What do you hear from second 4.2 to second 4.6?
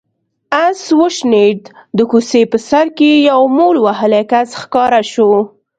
کس